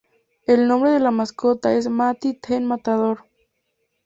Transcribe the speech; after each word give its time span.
El 0.47 0.67
nombre 0.67 0.89
de 0.89 0.99
la 0.99 1.11
mascota 1.11 1.75
es 1.75 1.87
"Matty 1.87 2.33
the 2.33 2.59
Matador". 2.59 3.23